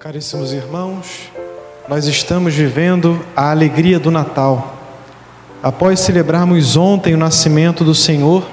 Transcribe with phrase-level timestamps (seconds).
[0.00, 1.30] Caríssimos irmãos,
[1.86, 4.78] nós estamos vivendo a alegria do Natal.
[5.62, 8.48] Após celebrarmos ontem o nascimento do Senhor,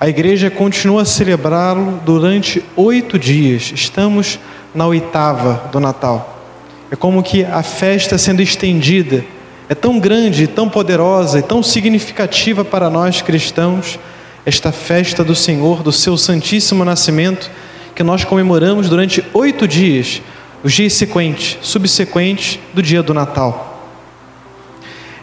[0.00, 3.70] a igreja continua a celebrá-lo durante oito dias.
[3.74, 4.38] Estamos
[4.74, 6.42] na oitava do Natal.
[6.90, 9.22] É como que a festa sendo estendida
[9.68, 13.98] é tão grande, tão poderosa e tão significativa para nós cristãos,
[14.46, 17.50] esta festa do Senhor, do seu Santíssimo Nascimento,
[17.94, 20.22] que nós comemoramos durante oito dias
[20.62, 23.94] os dias sequentes, subsequentes do dia do Natal.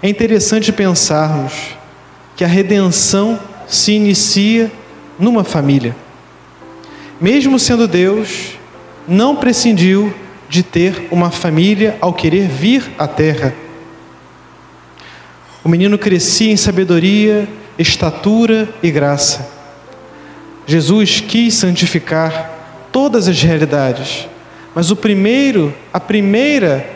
[0.02, 1.54] É interessante pensarmos
[2.36, 4.72] que a redenção se inicia
[5.18, 5.96] numa família.
[7.20, 8.58] Mesmo sendo Deus,
[9.08, 10.14] não prescindiu
[10.50, 13.56] de ter uma família ao querer vir à terra.
[15.64, 17.48] O menino crescia em sabedoria,
[17.78, 19.50] estatura e graça.
[20.68, 22.52] Jesus quis santificar
[22.92, 24.28] todas as realidades
[24.76, 26.90] mas o primeiro, a primeira,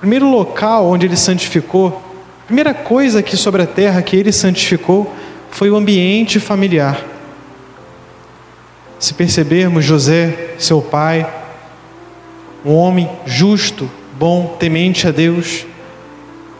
[0.00, 2.02] primeiro local onde ele santificou,
[2.44, 5.12] a primeira coisa aqui sobre a terra que ele santificou
[5.50, 7.04] foi o ambiente familiar.
[8.98, 11.28] Se percebermos José, seu pai,
[12.64, 15.66] um homem justo, bom, temente a Deus,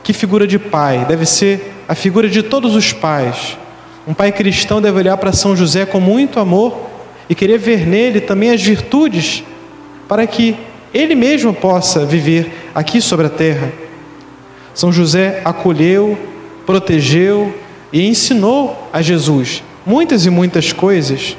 [0.03, 1.05] que figura de pai?
[1.07, 3.57] Deve ser a figura de todos os pais.
[4.07, 6.91] Um pai cristão deve olhar para São José com muito amor
[7.29, 9.45] e querer ver nele também as virtudes
[10.13, 10.55] para que
[10.93, 13.73] ele mesmo possa viver aqui sobre a terra.
[14.75, 16.19] São José acolheu,
[16.67, 17.59] protegeu
[17.91, 21.35] e ensinou a Jesus muitas e muitas coisas.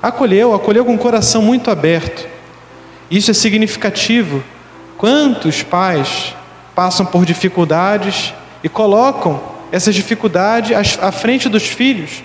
[0.00, 2.24] Acolheu, acolheu com o coração muito aberto.
[3.10, 4.44] Isso é significativo.
[4.96, 6.36] Quantos pais
[6.76, 12.22] passam por dificuldades e colocam essas dificuldades à frente dos filhos?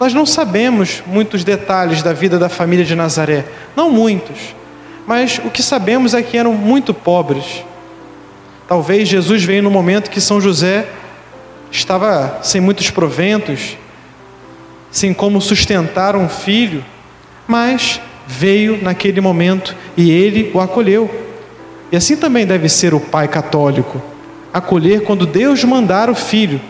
[0.00, 3.44] Nós não sabemos muitos detalhes da vida da família de Nazaré,
[3.76, 4.58] não muitos
[5.06, 7.64] mas o que sabemos é que eram muito pobres.
[8.68, 10.86] Talvez Jesus veio no momento que São José
[11.70, 13.76] estava sem muitos proventos,
[14.90, 16.84] sem como sustentar um filho,
[17.46, 21.10] mas veio naquele momento e ele o acolheu.
[21.90, 24.00] E assim também deve ser o pai católico,
[24.52, 26.60] acolher quando Deus mandar o filho,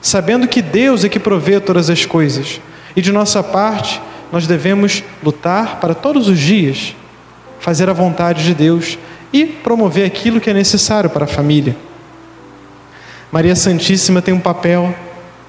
[0.00, 2.60] sabendo que Deus é que provê todas as coisas.
[2.94, 4.00] E de nossa parte,
[4.30, 6.94] nós devemos lutar para todos os dias
[7.62, 8.98] fazer a vontade de Deus
[9.32, 11.76] e promover aquilo que é necessário para a família.
[13.30, 14.92] Maria Santíssima tem um papel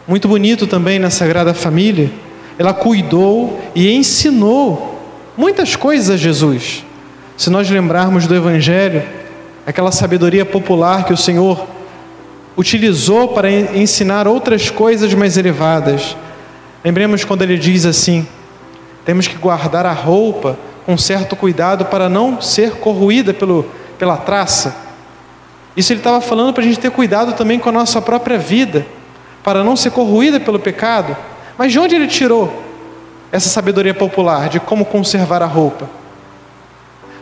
[0.07, 2.11] muito bonito também na Sagrada Família.
[2.57, 5.01] Ela cuidou e ensinou
[5.35, 6.85] muitas coisas a Jesus.
[7.35, 9.01] Se nós lembrarmos do Evangelho,
[9.65, 11.65] aquela sabedoria popular que o Senhor
[12.55, 16.15] utilizou para ensinar outras coisas mais elevadas.
[16.85, 18.27] Lembremos quando ele diz assim:
[19.03, 23.65] temos que guardar a roupa com certo cuidado para não ser corroída pelo,
[23.97, 24.75] pela traça.
[25.75, 28.85] Isso ele estava falando para a gente ter cuidado também com a nossa própria vida,
[29.43, 31.15] para não ser corroída pelo pecado.
[31.57, 32.63] Mas de onde ele tirou
[33.31, 35.89] essa sabedoria popular de como conservar a roupa?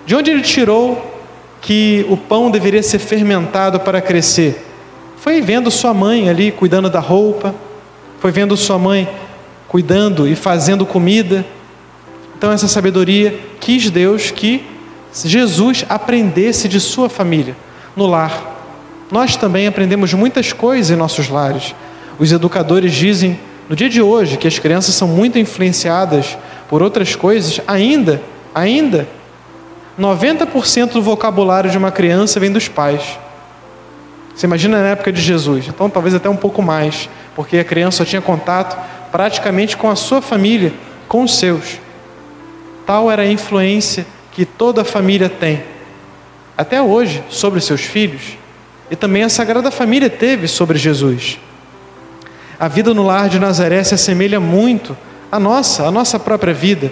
[0.05, 1.19] De onde ele tirou
[1.61, 4.67] que o pão deveria ser fermentado para crescer?
[5.17, 7.53] Foi vendo sua mãe ali cuidando da roupa,
[8.19, 9.07] foi vendo sua mãe
[9.67, 11.45] cuidando e fazendo comida.
[12.35, 14.65] Então, essa sabedoria quis Deus que
[15.13, 17.55] Jesus aprendesse de sua família,
[17.95, 18.49] no lar.
[19.09, 21.75] Nós também aprendemos muitas coisas em nossos lares.
[22.19, 23.39] Os educadores dizem
[23.69, 28.21] no dia de hoje que as crianças são muito influenciadas por outras coisas, ainda,
[28.53, 29.07] ainda
[29.99, 33.19] 90% do vocabulário de uma criança vem dos pais.
[34.33, 37.97] Você imagina na época de Jesus, então talvez até um pouco mais, porque a criança
[37.97, 38.77] só tinha contato
[39.11, 40.73] praticamente com a sua família,
[41.07, 41.79] com os seus.
[42.91, 45.63] Tal era a influência que toda a família tem,
[46.57, 48.37] até hoje, sobre seus filhos,
[48.89, 51.39] e também a Sagrada Família teve sobre Jesus.
[52.59, 54.97] A vida no lar de Nazaré se assemelha muito
[55.31, 56.91] à nossa, à nossa própria vida.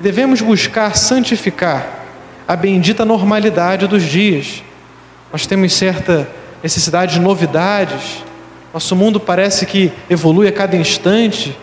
[0.00, 2.06] Devemos buscar santificar
[2.48, 4.60] a bendita normalidade dos dias.
[5.32, 6.28] Nós temos certa
[6.64, 8.24] necessidade de novidades.
[8.74, 11.56] Nosso mundo parece que evolui a cada instante,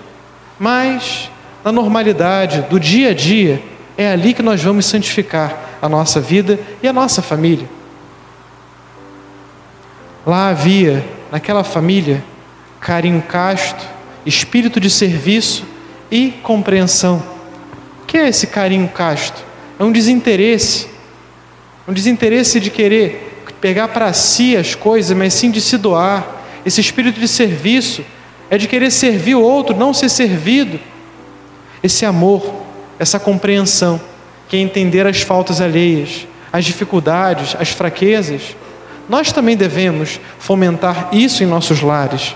[0.58, 1.30] mas
[1.64, 3.62] na normalidade, do dia a dia,
[3.98, 7.68] é ali que nós vamos santificar a nossa vida e a nossa família.
[10.26, 12.24] Lá havia, naquela família,
[12.80, 13.88] carinho casto,
[14.26, 15.66] espírito de serviço
[16.12, 17.24] e compreensão.
[18.04, 19.44] O que é esse carinho casto?
[19.80, 20.88] É um desinteresse,
[21.88, 26.44] um desinteresse de querer pegar para si as coisas, mas sim de se doar.
[26.66, 28.04] Esse espírito de serviço
[28.50, 30.80] é de querer servir o outro, não ser servido
[31.88, 32.54] esse amor,
[33.00, 34.00] essa compreensão,
[34.48, 38.56] que é entender as faltas alheias, as dificuldades, as fraquezas,
[39.10, 42.36] nós também devemos fomentar isso em nossos lares.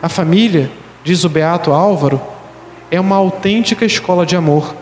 [0.00, 0.70] A família,
[1.02, 2.20] diz o Beato Álvaro,
[2.90, 4.74] é uma autêntica escola de amor.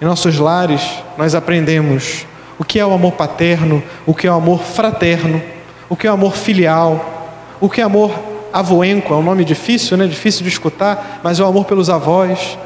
[0.00, 0.82] Em nossos lares,
[1.18, 2.24] nós aprendemos
[2.58, 5.42] o que é o amor paterno, o que é o amor fraterno,
[5.88, 9.96] o que é o amor filial, o que é amor avoenco, é um nome difícil,
[9.96, 10.06] né?
[10.06, 12.58] difícil de escutar, mas é o amor pelos avós.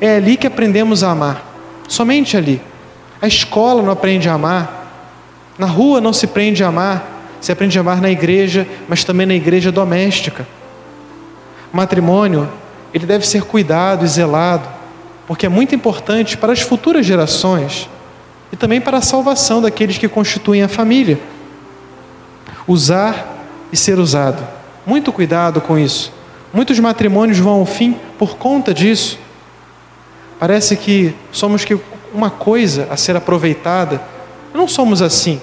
[0.00, 1.42] É ali que aprendemos a amar,
[1.88, 2.60] somente ali.
[3.20, 4.86] A escola não aprende a amar,
[5.58, 9.26] na rua não se aprende a amar, se aprende a amar na igreja, mas também
[9.26, 10.46] na igreja doméstica.
[11.72, 12.48] O matrimônio,
[12.92, 14.68] ele deve ser cuidado e zelado,
[15.26, 17.88] porque é muito importante para as futuras gerações
[18.52, 21.18] e também para a salvação daqueles que constituem a família.
[22.66, 23.34] Usar
[23.72, 24.55] e ser usado.
[24.86, 26.12] Muito cuidado com isso.
[26.52, 29.18] Muitos matrimônios vão ao fim por conta disso.
[30.38, 31.76] Parece que somos que
[32.14, 34.00] uma coisa a ser aproveitada.
[34.54, 35.40] Não somos assim.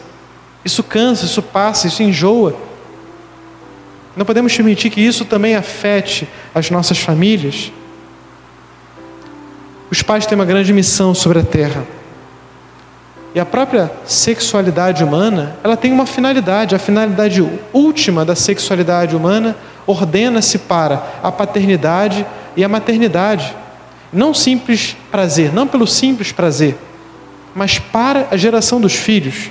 [0.63, 2.55] Isso cansa, isso passa, isso enjoa.
[4.15, 7.71] Não podemos permitir que isso também afete as nossas famílias.
[9.91, 11.85] Os pais têm uma grande missão sobre a terra.
[13.35, 17.43] E a própria sexualidade humana, ela tem uma finalidade, a finalidade
[17.73, 19.55] última da sexualidade humana
[19.87, 22.25] ordena-se para a paternidade
[22.55, 23.55] e a maternidade.
[24.11, 26.77] Não simples prazer, não pelo simples prazer,
[27.55, 29.49] mas para a geração dos filhos.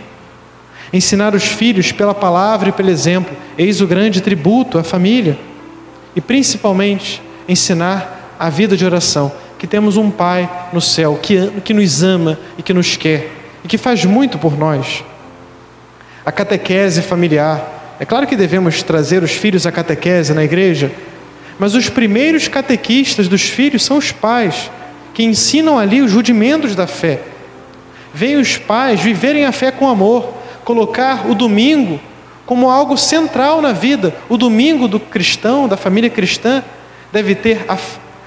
[0.92, 5.36] Ensinar os filhos pela palavra e pelo exemplo, eis o grande tributo à família.
[6.14, 11.74] E principalmente, ensinar a vida de oração, que temos um Pai no céu que, que
[11.74, 15.04] nos ama e que nos quer e que faz muito por nós.
[16.24, 17.96] A catequese familiar.
[17.98, 20.90] É claro que devemos trazer os filhos à catequese na igreja,
[21.58, 24.70] mas os primeiros catequistas dos filhos são os pais,
[25.14, 27.20] que ensinam ali os rudimentos da fé.
[28.12, 32.00] Vêm os pais viverem a fé com amor, colocar o domingo
[32.44, 34.14] como algo central na vida.
[34.28, 36.62] O domingo do cristão, da família cristã,
[37.12, 37.78] deve ter a,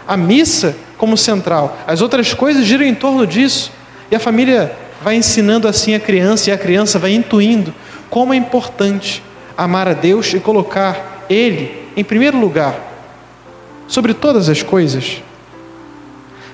[0.08, 1.78] a missa como central.
[1.86, 3.72] As outras coisas giram em torno disso.
[4.10, 7.72] E a família vai ensinando assim a criança, e a criança vai intuindo
[8.10, 9.22] como é importante
[9.56, 12.76] amar a Deus e colocar Ele em primeiro lugar,
[13.88, 15.22] sobre todas as coisas.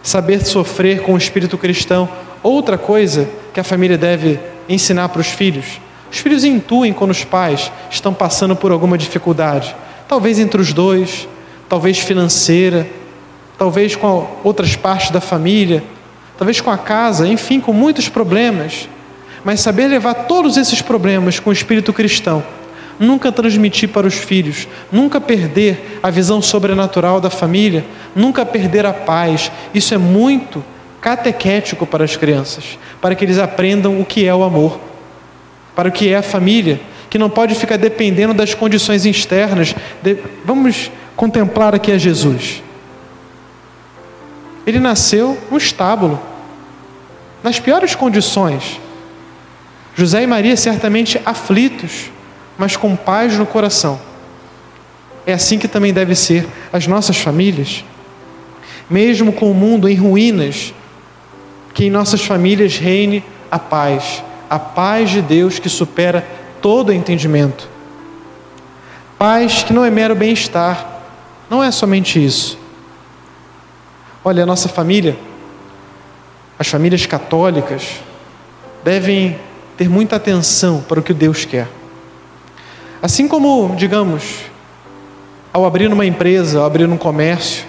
[0.04, 2.10] Saber sofrer com o espírito cristão,
[2.44, 4.38] outra coisa que a família deve
[4.68, 5.80] ensinar para os filhos.
[6.12, 9.74] Os filhos intuem quando os pais estão passando por alguma dificuldade,
[10.10, 11.26] talvez entre os dois,
[11.70, 12.86] talvez financeira,
[13.58, 15.82] talvez com outras partes da família,
[16.42, 18.90] talvez com a casa, enfim, com muitos problemas.
[19.44, 22.44] Mas saber levar todos esses problemas com o espírito cristão,
[23.00, 27.86] nunca transmitir para os filhos, nunca perder a visão sobrenatural da família,
[28.16, 30.66] nunca perder a paz, isso é muito
[31.00, 34.80] catequético para as crianças, para que eles aprendam o que é o amor,
[35.76, 39.76] para o que é a família, que não pode ficar dependendo das condições externas.
[40.44, 42.64] Vamos contemplar aqui a Jesus.
[44.66, 46.31] Ele nasceu no estábulo,
[47.44, 48.80] nas piores condições.
[49.96, 52.12] José e Maria certamente aflitos,
[52.58, 54.00] mas com paz no coração.
[55.26, 57.84] É assim que também deve ser as nossas famílias.
[58.90, 60.74] Mesmo com o mundo em ruínas,
[61.74, 66.28] que em nossas famílias reine a paz, a paz de Deus que supera
[66.62, 67.70] todo entendimento.
[69.18, 71.02] Paz que não é mero bem-estar,
[71.50, 72.58] não é somente isso.
[74.24, 75.18] Olha, a nossa família,
[76.62, 78.02] as famílias católicas,
[78.84, 79.36] devem
[79.76, 81.68] ter muita atenção para o que Deus quer.
[83.02, 84.44] Assim como, digamos,
[85.52, 87.66] ao abrir uma empresa, ao abrir um comércio,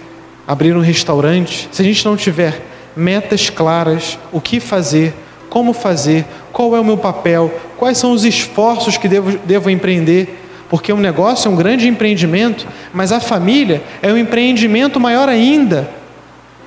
[0.47, 5.15] abrir um restaurante, se a gente não tiver metas claras, o que fazer,
[5.49, 10.39] como fazer, qual é o meu papel, quais são os esforços que devo, devo empreender,
[10.69, 15.89] porque um negócio é um grande empreendimento, mas a família é um empreendimento maior ainda,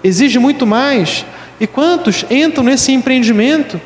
[0.04, 1.24] exige muito mais,
[1.60, 3.80] e quantos entram nesse empreendimento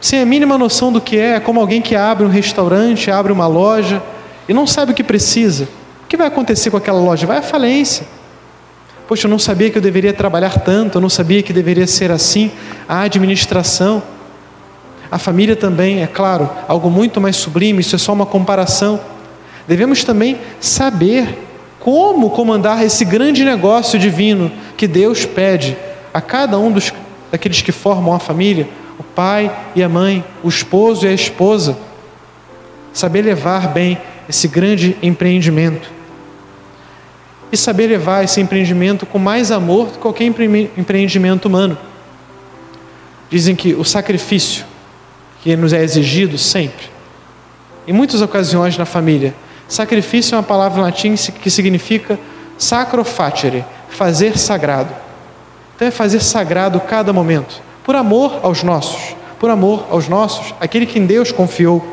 [0.00, 3.46] sem a mínima noção do que é, como alguém que abre um restaurante, abre uma
[3.46, 4.02] loja
[4.48, 5.68] e não sabe o que precisa?
[6.04, 7.26] O que vai acontecer com aquela loja?
[7.26, 8.04] Vai à falência.
[9.06, 12.10] Poxa, eu não sabia que eu deveria trabalhar tanto, eu não sabia que deveria ser
[12.10, 12.50] assim
[12.88, 14.02] a administração.
[15.10, 19.00] A família também, é claro, algo muito mais sublime, isso é só uma comparação.
[19.68, 21.38] Devemos também saber
[21.78, 25.76] como comandar esse grande negócio divino que Deus pede
[26.12, 26.92] a cada um dos,
[27.30, 31.76] daqueles que formam a família, o pai e a mãe, o esposo e a esposa.
[32.92, 35.90] Saber levar bem esse grande empreendimento.
[37.50, 41.76] E saber levar esse empreendimento com mais amor do que qualquer empreendimento humano.
[43.30, 44.64] dizem que o sacrifício
[45.42, 46.86] que nos é exigido sempre,
[47.86, 49.34] em muitas ocasiões na família,
[49.66, 52.18] sacrifício é uma palavra em latim que significa
[52.56, 54.94] sacro facere, fazer sagrado.
[55.74, 60.86] Então é fazer sagrado cada momento, por amor aos nossos, por amor aos nossos, aquele
[60.86, 61.84] que em Deus confiou.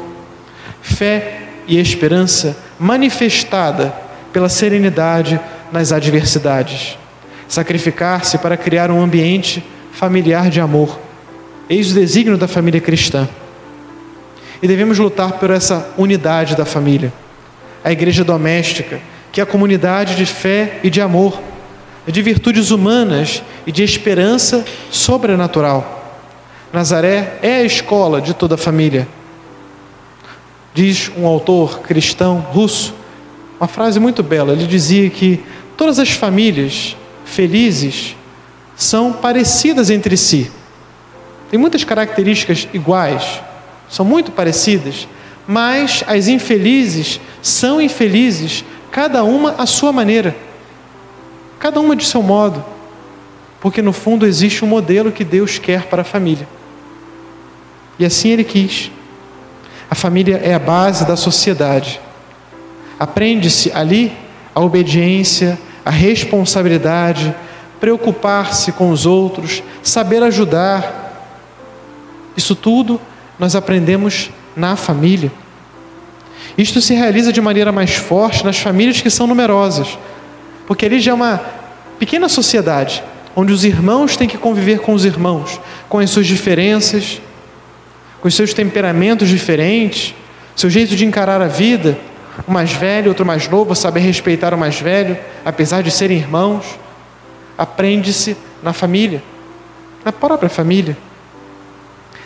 [0.82, 3.94] Fé e esperança manifestada
[4.32, 5.40] pela serenidade
[5.72, 6.98] nas adversidades.
[7.48, 11.00] Sacrificar-se para criar um ambiente familiar de amor.
[11.70, 13.28] Eis o desígnio da família cristã.
[14.62, 17.12] E devemos lutar por essa unidade da família.
[17.84, 19.00] A igreja doméstica,
[19.32, 21.40] que é a comunidade de fé e de amor,
[22.12, 25.98] de virtudes humanas e de esperança sobrenatural.
[26.72, 29.08] Nazaré é a escola de toda a família.
[30.74, 32.94] Diz um autor cristão russo,
[33.60, 34.54] uma frase muito bela.
[34.54, 35.44] Ele dizia que
[35.76, 38.16] todas as famílias felizes
[38.76, 40.52] são parecidas entre si.
[41.52, 43.42] Tem muitas características iguais,
[43.90, 45.08] são muito parecidas,
[45.48, 50.36] mas as infelizes são infelizes, cada uma à sua maneira,
[51.60, 52.64] cada uma de seu modo,
[53.60, 56.48] porque no fundo existe um modelo que Deus quer para a família.
[58.00, 58.90] E assim ele quis.
[59.92, 62.00] A família é a base da sociedade.
[62.98, 64.14] Aprende-se ali
[64.56, 67.36] a obediência, a responsabilidade,
[67.80, 71.26] preocupar-se com os outros, saber ajudar.
[72.38, 73.00] Isso tudo
[73.38, 75.32] nós aprendemos na família.
[76.58, 79.98] Isto se realiza de maneira mais forte nas famílias que são numerosas,
[80.70, 81.42] porque ali já é uma
[81.98, 83.04] pequena sociedade,
[83.36, 85.60] onde os irmãos têm que conviver com os irmãos,
[85.90, 87.20] com as suas diferenças,
[88.22, 90.14] com os seus temperamentos diferentes,
[90.56, 91.98] seu jeito de encarar a vida.
[92.48, 96.64] O mais velho, outro mais novo, saber respeitar o mais velho, apesar de serem irmãos.
[97.58, 99.24] Aprende-se na família,
[100.06, 100.96] na própria família.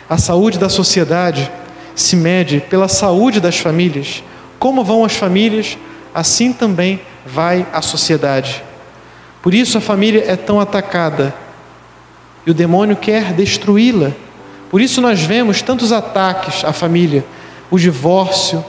[0.06, 1.50] A saúde da sociedade
[1.94, 4.22] se mede pela saúde das famílias.
[4.58, 5.78] Como vão as famílias,
[6.12, 8.62] assim também vai a sociedade.
[9.42, 11.34] Por isso a família é tão atacada.
[12.46, 14.12] E o demônio quer destruí-la.
[14.70, 17.24] Por isso nós vemos tantos ataques à família,
[17.70, 18.64] o divórcio,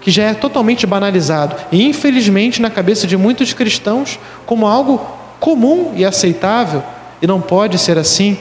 [0.00, 1.56] que já é totalmente banalizado.
[1.70, 4.98] E infelizmente na cabeça de muitos cristãos como algo
[5.40, 6.82] comum e aceitável,
[7.20, 8.38] e não pode ser assim.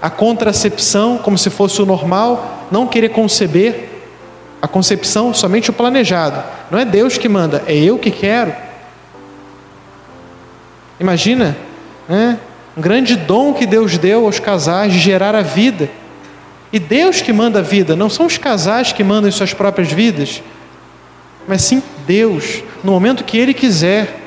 [0.00, 3.95] A contracepção, como se fosse o normal, não querer conceber
[4.60, 6.42] a concepção somente o planejado.
[6.70, 8.54] Não é Deus que manda, é eu que quero.
[10.98, 11.56] Imagina,
[12.08, 12.38] né?
[12.76, 15.90] Um grande dom que Deus deu aos casais de gerar a vida.
[16.72, 19.90] E Deus que manda a vida, não são os casais que mandam em suas próprias
[19.90, 20.42] vidas,
[21.48, 24.22] mas sim Deus, no momento que Ele quiser.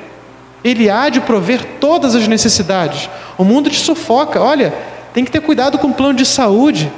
[0.62, 3.08] Ele há de prover todas as necessidades.
[3.38, 4.42] O mundo te sufoca.
[4.42, 4.74] Olha,
[5.14, 6.92] tem que ter cuidado com o plano de saúde.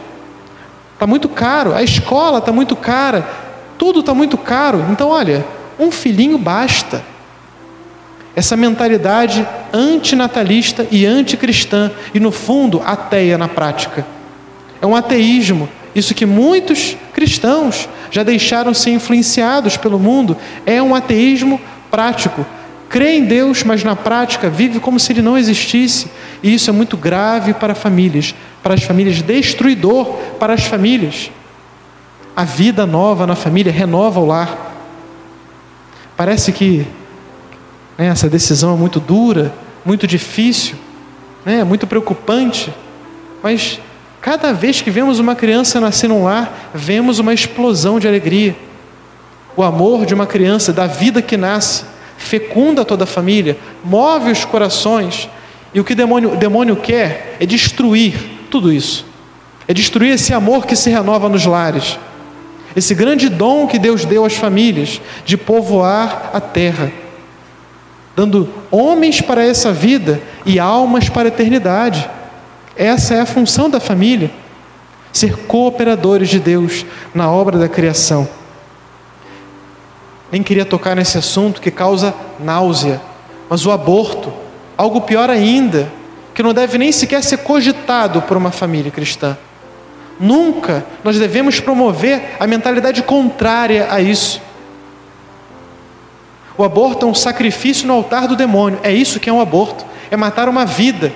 [1.02, 1.74] Está muito caro.
[1.74, 3.28] A escola está muito cara.
[3.76, 4.86] Tudo está muito caro.
[4.88, 5.44] Então, olha,
[5.76, 7.02] um filhinho basta
[8.36, 14.06] essa mentalidade antinatalista e anticristã, e no fundo ateia na prática.
[14.80, 20.94] É um ateísmo, isso que muitos cristãos já deixaram ser influenciados pelo mundo, é um
[20.94, 22.46] ateísmo prático.
[22.88, 26.06] Crê em Deus, mas na prática vive como se ele não existisse,
[26.44, 30.06] e isso é muito grave para famílias, para as famílias, destruidor
[30.38, 31.30] para as famílias.
[32.34, 34.70] A vida nova na família renova o lar.
[36.16, 36.86] Parece que
[37.96, 38.06] né?
[38.08, 39.52] Essa decisão é muito dura,
[39.84, 40.76] muito difícil,
[41.44, 41.64] né?
[41.64, 42.72] muito preocupante,
[43.42, 43.80] mas
[44.20, 48.56] cada vez que vemos uma criança nascer num lar, vemos uma explosão de alegria.
[49.56, 51.84] O amor de uma criança, da vida que nasce,
[52.16, 55.28] fecunda toda a família, move os corações,
[55.74, 58.14] e o que o demônio, o demônio quer é destruir
[58.52, 59.04] tudo isso,
[59.66, 61.98] é destruir esse amor que se renova nos lares,
[62.76, 66.92] esse grande dom que Deus deu às famílias de povoar a terra
[68.14, 72.08] dando homens para essa vida e almas para a eternidade.
[72.76, 74.30] Essa é a função da família,
[75.12, 78.28] ser cooperadores de Deus na obra da criação.
[80.30, 83.00] Nem queria tocar nesse assunto que causa náusea,
[83.48, 84.32] mas o aborto,
[84.76, 85.90] algo pior ainda,
[86.34, 89.36] que não deve nem sequer ser cogitado por uma família cristã.
[90.18, 94.40] Nunca nós devemos promover a mentalidade contrária a isso.
[96.56, 98.78] O aborto é um sacrifício no altar do demônio.
[98.82, 99.84] É isso que é um aborto.
[100.10, 101.12] É matar uma vida.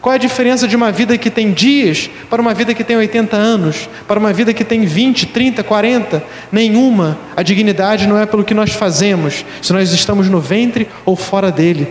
[0.00, 2.96] Qual é a diferença de uma vida que tem dias para uma vida que tem
[2.96, 6.24] 80 anos, para uma vida que tem 20, 30, 40?
[6.50, 7.18] Nenhuma.
[7.36, 11.52] A dignidade não é pelo que nós fazemos, se nós estamos no ventre ou fora
[11.52, 11.86] dele.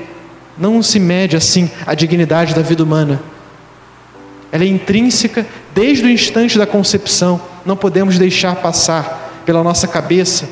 [0.60, 3.22] Não se mede assim a dignidade da vida humana.
[4.52, 7.40] ela é intrínseca desde o instante da concepção.
[7.66, 10.50] Não podemos deixar passar pela nossa cabeça,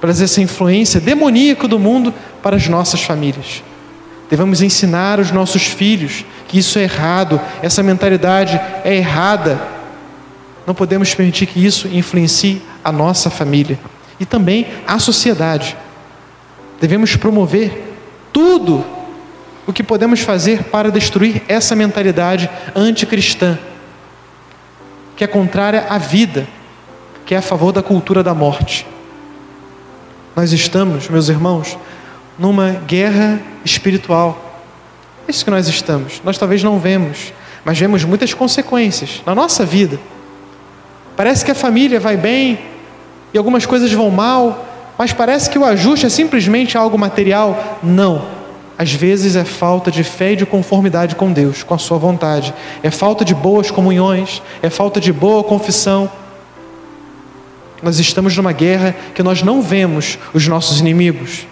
[0.00, 3.62] trazer essa influência demoníaca do mundo para as nossas famílias.
[4.28, 9.60] Devemos ensinar os nossos filhos que isso é errado, essa mentalidade é errada.
[10.66, 13.78] Não podemos permitir que isso influencie a nossa família
[14.20, 15.76] e também a sociedade.
[16.80, 17.96] Devemos promover
[18.32, 18.84] tudo
[19.70, 23.56] o que podemos fazer para destruir essa mentalidade anticristã,
[25.16, 26.44] que é contrária à vida,
[27.24, 28.84] que é a favor da cultura da morte.
[30.34, 31.78] Nós estamos, meus irmãos,
[32.36, 34.60] numa guerra espiritual.
[35.28, 36.20] É isso que nós estamos.
[36.24, 37.32] Nós talvez não vemos,
[37.64, 40.00] mas vemos muitas consequências na nossa vida.
[41.16, 42.58] Parece que a família vai bem
[43.32, 44.66] e algumas coisas vão mal,
[44.98, 47.78] mas parece que o ajuste é simplesmente algo material.
[47.84, 48.39] Não.
[48.80, 52.54] Às vezes é falta de fé e de conformidade com Deus, com a Sua vontade.
[52.82, 56.10] É falta de boas comunhões, é falta de boa confissão.
[57.82, 61.46] Nós estamos numa guerra que nós não vemos os nossos inimigos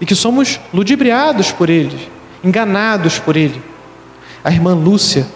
[0.00, 2.08] e que somos ludibriados por ele,
[2.42, 3.62] enganados por ele.
[4.42, 5.26] A irmã Lúcia,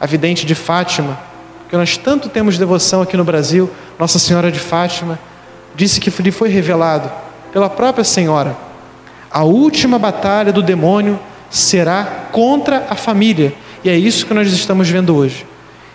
[0.00, 1.16] a vidente de Fátima,
[1.70, 5.16] que nós tanto temos devoção aqui no Brasil, Nossa Senhora de Fátima,
[5.76, 7.08] disse que lhe foi revelado
[7.52, 8.63] pela própria Senhora:
[9.34, 11.18] a última batalha do demônio
[11.50, 15.44] será contra a família, e é isso que nós estamos vendo hoje.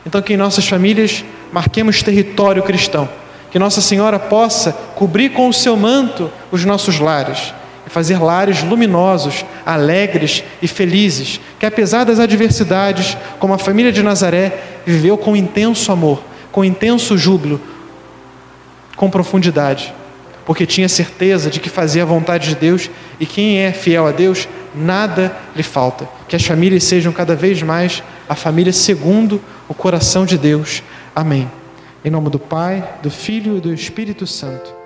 [0.05, 3.07] Então, que em nossas famílias marquemos território cristão,
[3.49, 7.53] que Nossa Senhora possa cobrir com o seu manto os nossos lares
[7.87, 14.03] e fazer lares luminosos, alegres e felizes, que apesar das adversidades, como a família de
[14.03, 17.61] Nazaré, viveu com intenso amor, com intenso júbilo,
[18.97, 19.93] com profundidade,
[20.45, 24.11] porque tinha certeza de que fazia a vontade de Deus e quem é fiel a
[24.11, 26.07] Deus, nada lhe falta.
[26.27, 30.83] Que as famílias sejam cada vez mais a família segundo o coração de Deus.
[31.15, 31.49] Amém.
[32.03, 34.78] Em nome do Pai, do Filho e do Espírito Santo.